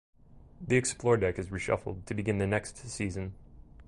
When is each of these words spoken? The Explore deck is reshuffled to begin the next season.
The 0.59 0.77
Explore 0.77 1.17
deck 1.17 1.37
is 1.37 1.51
reshuffled 1.51 2.05
to 2.05 2.15
begin 2.15 2.39
the 2.39 2.47
next 2.47 2.75
season. 2.89 3.35